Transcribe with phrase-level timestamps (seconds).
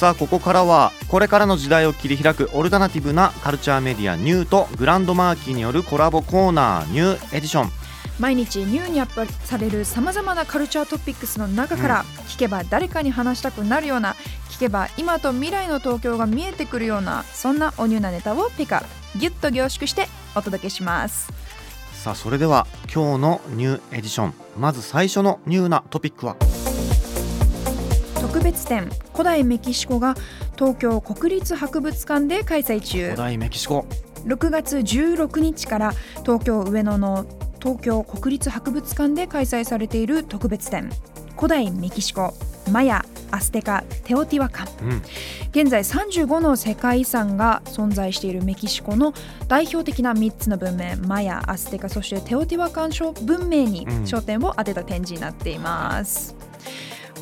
[0.00, 7.70] さあここからはこれからの時代を切り開くオルタナティブなカルチャーメディアニューとグランドマーキーによるコラボコーナーニューエディション。
[8.18, 14.16] 毎日ニューにアップされるさまざまなカルチャートピックスの中から、聞けば誰かに話したくなるような
[14.48, 18.82] 聞けば今と未来の東京が見えてくるようなそんなおニューなネタをピカ
[19.16, 21.30] ギュッと凝縮してお届けします。
[21.92, 26.36] さあそれでは今日のニューエディションまず最初のニューなトピックは？
[28.30, 30.14] 特別展古代メキシコが
[30.54, 33.06] 東京国立博物館で開催中。
[33.06, 33.84] 古代メキシコ。
[34.24, 35.92] 6月16日から
[36.24, 37.26] 東京上野の
[37.60, 40.90] 東京国立博物館で開催されている特別展
[41.34, 42.32] 古代メキシコ
[42.70, 45.02] マヤアステカテオティワカンうん。
[45.50, 49.12] 現在35の世界遺産が存在しているメキシコの
[49.48, 52.90] 代表的な3つの文明マヤアステカそしてテオティワカン
[53.24, 54.02] 文明にうん。
[54.04, 56.36] 焦点を当てた展示になっています、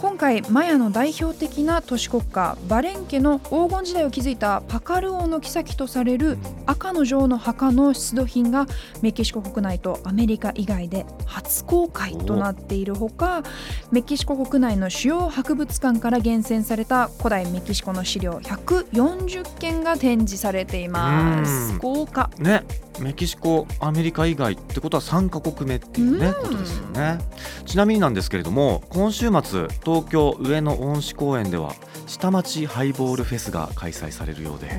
[0.01, 8.67] 今回マヤの代表的な都市国家バレンケの黄金時代を築いたパカル王の妃とされる赤の女王の墓の出土品が
[9.03, 13.43] メキシコ国内とアメリカ以外で初公開となっているほか
[13.91, 21.79] メキシコ国内の主要博物館から厳選された古代メキシコの資料140件が展示されていまうすん。
[21.79, 22.31] 豪華。
[22.39, 22.63] ね
[23.01, 26.35] メキシコアメリカ以外ってことは3カ国目っていうねうん。
[26.35, 27.19] ことですよね。
[27.67, 31.75] ちなみになんですけれども今週末東京上野恩賜公園では
[32.07, 34.71] 下町ハイボールフェスが開催されるようで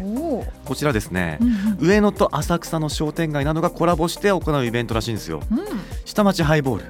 [0.66, 1.88] こちらですねうんうん。
[1.88, 5.42] 上野と浅草の商店街などがコラボして行うイベントらしいんですよ。
[5.52, 5.60] うん。
[6.06, 6.86] 下町ハイボール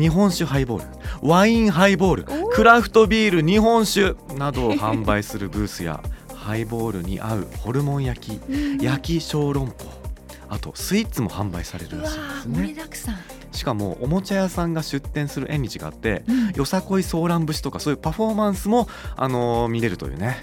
[0.00, 6.02] 日本酒ハイボールワインハイボールクラフトビール日本酒などを販売するブースや
[6.34, 9.72] ハイボールに合うホルモン焼き焼き小籠包
[10.52, 12.22] あとスイーツも販売されるらしいで
[12.94, 13.16] すね。
[13.52, 16.50] しかもおもちゃ屋さんが出店する縁日があってうん。
[16.52, 18.86] よさこいソーラン節とかそういうパフォーマンスも、
[19.16, 20.36] あのー見れるというね。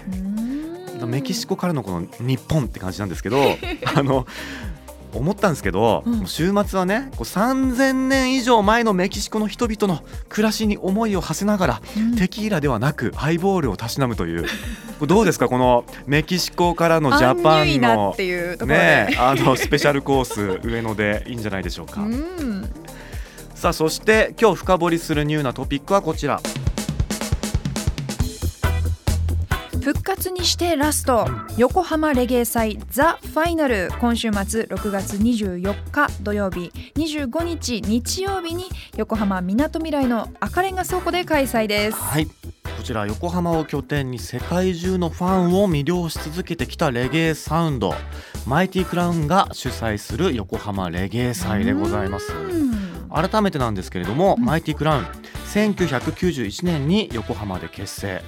[1.06, 3.40] メキシコからのこの日本って感じなんですけど
[3.96, 4.26] あの
[5.12, 6.26] 思ったんですけど、うん。
[6.26, 12.16] 週末はねこう3000年以上前のメキシコの人々の暮らしに思いを馳せながら、うん。
[12.16, 14.46] テキーラではなくハイボールをたしなむという。
[15.06, 15.48] どうですか？
[15.48, 18.14] このメキシコからのジャパアンの
[18.66, 22.02] ねあのスペシャルコース上野でいいんじゃないでしょうか。
[22.02, 22.70] うん。
[23.54, 26.40] さあそして今日深掘りするニューなトピックはこちら
[29.92, 31.26] 復活にしてラスト。
[31.56, 36.70] 横浜レゲエ祭ザ・ファイナル今週末6月24日土曜日。
[36.94, 41.96] 25日日曜日に横浜みなとみらいの赤レンガ倉庫で開催です。
[41.98, 42.26] はい。
[42.26, 42.32] こ
[42.84, 47.92] ちら横浜を拠点に世界中のファンを魅了し続けてきたレゲエサウンド。
[48.46, 52.32] マイティクラウンが主催する横浜レゲエ祭でございます。
[52.32, 52.70] うん。
[53.10, 55.04] 改めてなんですけれども、うんマイティクラウン
[55.52, 58.22] 1991年に横浜で結成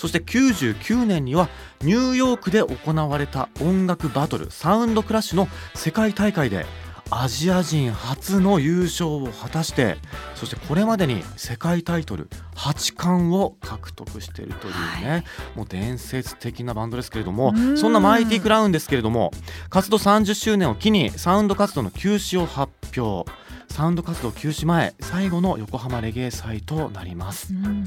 [0.00, 1.50] そして99年には
[1.82, 6.64] ニューヨークで行われた音楽バトルサウンドクラッシュの世界大会で
[7.10, 9.98] アジア人初の優勝を果たして
[10.34, 14.74] そしてこれまでに世界タイトル8冠を獲得しているという
[15.04, 15.24] ね、
[15.54, 17.76] もう伝説的なバンドですけれどもうん。
[17.76, 19.32] そんなマイティクラウンですけれども
[19.68, 23.30] 活動30周年を機にサウンド活動の休止を発表。
[23.68, 27.52] サウンド活動休止前最後の横浜レゲエ祭となります。
[27.52, 27.86] うん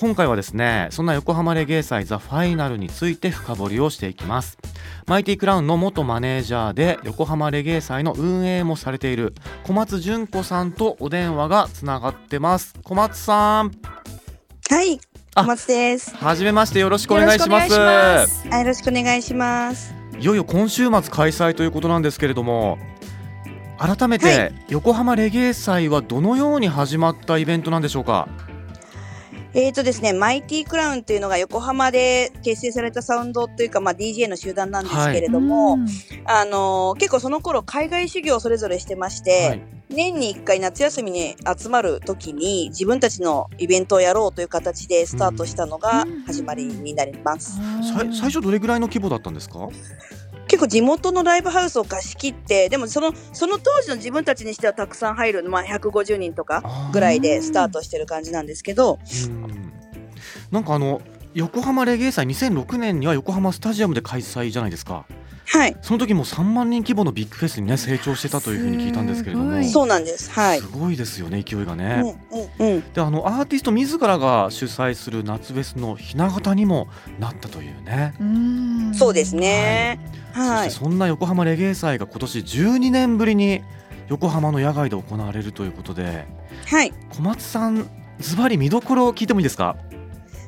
[0.00, 4.56] 今回はですねそんな横浜レゲエ祭ザ・ファイナルについて深掘りをしていきます。
[5.06, 9.34] マイティクラウンの元マネージャーで横浜レゲエ祭の運営もされている
[9.64, 12.74] 小松純子さんとお電話がつながってます。
[12.82, 13.72] 小松さん。
[14.70, 14.98] はい、
[15.34, 16.16] あ小松です。
[16.16, 17.70] はじめましてよろしくお願いします。
[17.74, 17.78] よ
[18.64, 19.92] ろしくお願いします。
[19.92, 22.78] はいよいよ今週末開催ということなんですけれども
[23.78, 28.28] 改めはて横浜レゲエ祭はどのように始まったイベントなんでしょうか？
[29.52, 35.86] えーとですね、マイティクラウンというのが横浜で結成されたサウンドというか、まあ、DJ の集団なんですけれども、うん。
[36.24, 39.62] あのー結構その頃海外修行をそれぞれしてまして、はい。
[39.88, 46.20] 年に1回夏休みに集まる時に自分たちのイベントをやろうという形でスタートしたのがうん。
[46.26, 47.58] 始まりになります。
[48.12, 49.68] 最初どれぐらいの規模だったんですか？
[50.50, 58.98] 結構地元のライブハウスを貸し切ってでもそのその当時の自分たちにしてはたくさん入る、まあ、150人とかぐらいでスタートしてる感じなんですけど、
[59.28, 59.72] うん。
[60.50, 61.02] なんかあの
[61.34, 65.06] 横浜レゲエ祭2006年には横浜スタジアムで開催じゃないですか
[65.52, 65.76] はい。
[65.82, 69.50] その時も3万人規模のビッグフェスにね成長してたというふうに聞いたんですけれども。
[69.50, 69.68] すごい。
[69.68, 70.30] そうなんです。
[70.30, 70.60] はい。
[70.60, 72.16] すごいですよね勢いがうんね。
[72.58, 72.92] うんうん。
[72.92, 76.86] であのアーティスト自らが主催する夏フェスのひな形にも
[77.18, 78.14] なったというね。
[78.20, 78.94] うん。
[78.94, 79.98] そうですね。
[80.32, 80.70] はい。
[80.70, 83.62] そしてそんな横浜レゲエ祭が今年12年ぶりに
[84.08, 86.26] 横浜の野外で行われるということで。
[86.66, 86.92] はい。
[87.16, 89.74] 小松さんズバリ見どころを聞いてもいいですか？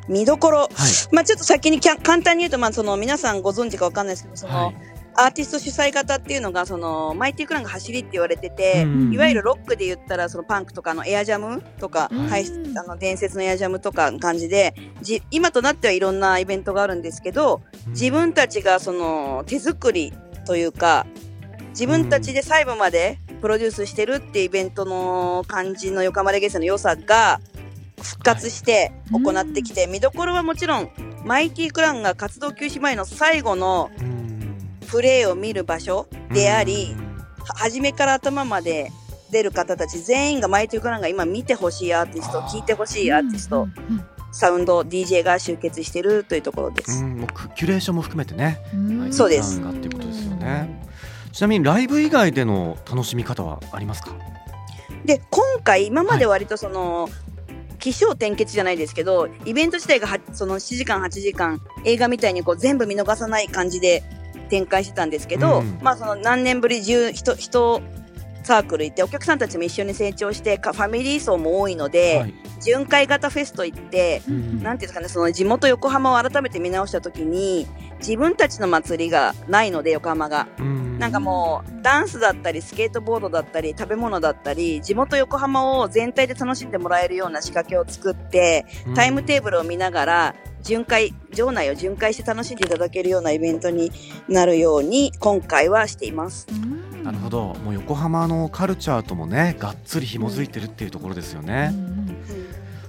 [0.09, 0.59] 見どころ。
[0.61, 0.69] はい。
[1.11, 12.29] まあちょっと先にきゃ簡単に言うとまあその皆さんご存知かわかんないですけどその、はいアーティスト主催型っていうのがそのマイティクランが走りって言われてて、うんいわゆるロックで言ったらそのパンクとかのエアジャムとか、うん。
[12.29, 20.13] はい、あの伝説のエアジャムとかの感じでじ今となってはいろんなイベントがあるんですけど自分たちがその手作り
[20.47, 21.07] というか
[21.71, 27.41] 自分たちで細部までプロデュースしてるっていうイベントの感じの横浜レゲエ祭の良さが
[28.03, 30.91] 復活して行ってきて、見どころはもちろん
[31.25, 34.22] マイティクランが活動休止前の最後のうん
[34.93, 36.95] プレーを見る場所であり、
[37.39, 38.93] は初めから頭まで
[39.31, 42.53] 出る方たち全員がマイティクランが今見てほしいアーティストあー。
[42.53, 43.67] 聴いてほしいアーティスト、
[44.33, 47.03] サウンド DJ が集結してるというところです。
[47.03, 47.21] うん。
[47.21, 48.61] もうクキュレーションも含めてね。
[48.75, 49.13] うん。
[49.13, 49.61] そうです。
[49.61, 50.87] っていうことですよね。
[51.33, 54.11] ちなみにライブ以外での楽しみ方はありますか？
[55.07, 57.09] で今回今まで割とその、
[57.79, 64.05] 起承転結じゃないですけどイベント自体がはその7時間8時間映画みたいにこう全部見逃さない感じで
[64.53, 65.79] 展開してたんですけど、うん。
[65.81, 67.81] まあその何年ぶり10人人
[68.43, 72.35] サークル行ってお客さんたちも一緒に成長してかファミリー層も多いので、はい。
[72.61, 74.63] 巡回型フェスといってうん。
[74.63, 77.67] なんていうんですかねその地元横浜を改めて見直した時に
[77.99, 80.49] 自分たちの祭りがないので横浜が。
[80.59, 80.99] うん。
[80.99, 93.91] なんかもうダンスだったりスケートボードだったり食べ物だったり地元横浜を全体で楽しんでもらえるような仕掛けを作ってタイムテーブルを見ながら巡回場内を巡回して楽しんでいただけるようなイベントに
[94.29, 96.47] なるように今回はしています。
[96.51, 97.03] うん。
[97.03, 97.55] なるほど。
[97.65, 102.17] もう横浜のカルチャーともねがっつり紐づいてるっていうところですようね、ん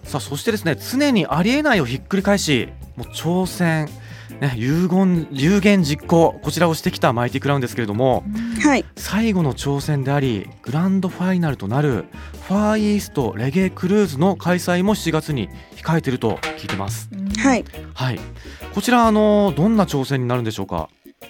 [0.04, 2.70] さあそしてですね常にありえないをひっくり返し。
[2.96, 3.90] もう挑戦。
[4.42, 6.40] ね、有言有言実行。
[6.42, 8.24] こちらをしてきたマイティクラウンですけれども
[8.64, 12.06] はい、最後の挑戦でありグランドファイナルとなる
[12.48, 17.10] ファーイーストレゲエクルーズの開催も7月に控えていると聞いてます。
[17.14, 18.20] うんはい、はい、
[18.74, 20.90] こちらあのどんな挑戦になるんでしょうか？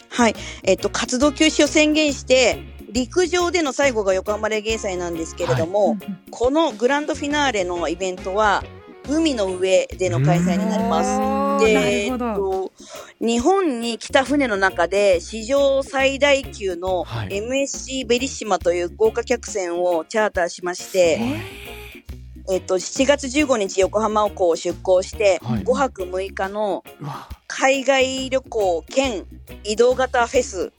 [0.10, 5.98] はい、えっと活動休止を宣言して陸上での最後が横浜レゲエ祭なんですけれども、
[6.30, 8.64] このグランドフィナーレのイベントは
[9.10, 11.66] 海の上での開催になります。
[11.66, 12.18] で、なえっ。
[12.18, 12.72] と、
[13.20, 21.20] 日本に来た船の中で史上最大級のはい MSC ベリッシマという豪華客船をチャーターしまして、
[22.50, 26.84] えっと、7月15日横浜港を出港して、はい5泊6日の
[27.48, 29.26] 海外旅行兼
[29.64, 30.72] 移動型フェス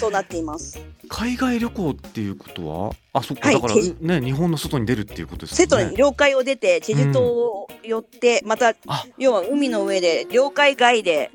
[0.00, 0.78] となっています。
[1.08, 2.92] 海外旅行っていうことは？
[3.14, 5.66] あそっか、はいだからけね日本の外に出るっていうことですね。
[5.66, 11.30] 戸に領海を出て、チェジュ島を寄って、またあ、要は海の上で、領海外で、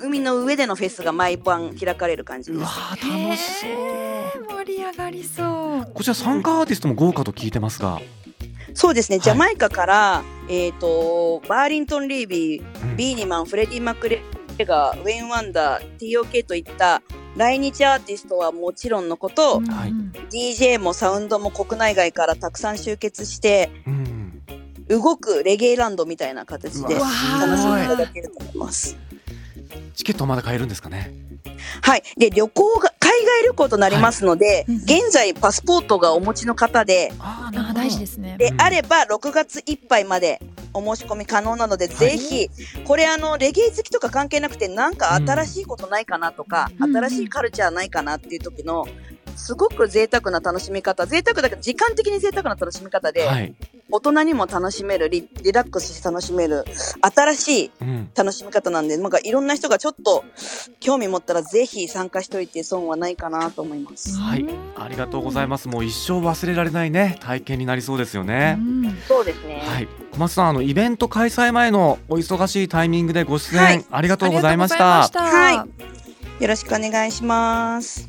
[0.00, 2.60] 海の上でのフェスが毎晩開かれる感じです。
[2.60, 4.64] うわー楽しそう。
[4.64, 5.90] 盛り上がりそう。
[5.92, 8.00] こちら参加アーティストも豪華と聞いてますが、
[8.74, 14.22] そうですね、いジャマイカから、えっ、と、バーリントン・リービー、うんビーニマン、フレディ・マクレ
[14.60, 17.02] ガー、ウェイン・ワンダー、TOK といった
[17.36, 24.42] 来日アーティストはもちろんのこと、はいうん DJ もサウンドも国内外からたくさん集結して、うん、
[24.88, 27.06] 動くレゲエランドみたいな形で楽
[27.56, 28.98] しんでいただけると思います。
[29.94, 31.10] チケットはまだ買えるんですかね？
[31.80, 32.02] はい。
[32.18, 32.78] で、旅行
[33.38, 38.36] が、海外旅行となりますので、うん現在パスポートがお持ちの方で、あ大事ですすね。
[38.38, 38.60] で、うん。
[38.60, 40.40] あれば6月いっぱいまで
[40.72, 42.48] お申し込み可能なので、ぜひ、
[42.84, 46.96] これあの、レゲエ好きとか関係なくて、なんか新しいことないかなとか、うん。
[46.96, 48.86] 新しいカルチャーないかなっていう時の、
[49.36, 53.54] すごく贅沢な楽しみ方、贅沢だけど、時間的に贅沢な楽しみ方で、はい、
[53.90, 56.64] 大人にも楽しめるリ、リラックスして楽しめる、
[57.00, 60.24] 新しいうん、楽しみ方なんで、なんかいろんな人がちょっと
[60.80, 64.18] 興味持ったらぜひ参加しといて損はないかなと思います。
[64.18, 64.44] はい、
[64.76, 65.68] ありがとうございます。
[65.68, 68.56] もう一生忘れられないね体験になりそうですよね。
[68.58, 69.62] うんそうですね。
[69.64, 75.64] はい、小松さんあのイベント開催前のお忙しいタイミングでご出演、はいありがとうございましたうございよ
[76.46, 78.08] ろしくお願いします。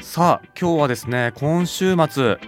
[0.00, 2.38] さあ今日はですね今週末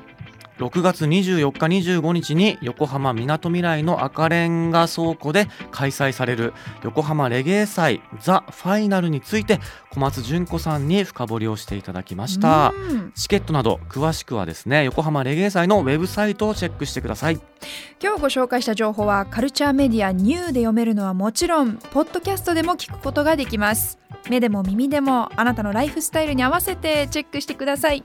[0.58, 12.73] 6月24日25日に横浜みなとみらいの赤レンガ倉庫で開催される横浜レゲエ祭ザ・ファイナルについて小松純子さんに深掘りをしていただきました。
[13.14, 17.40] チケットなど詳しくはですね横浜レゲエ祭のウェブサイトをチェックしてください。
[18.02, 23.99] 今日ご紹介した情報はカルチャーメディアニューで読めるのはもちろんポッドキャストでも聞くことができます。
[24.30, 28.04] 目でも耳でもあなたのライフスタイルに合わせてチェックしてください。